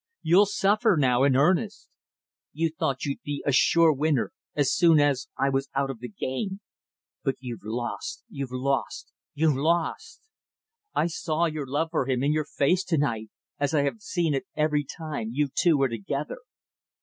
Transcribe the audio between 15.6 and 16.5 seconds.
were together.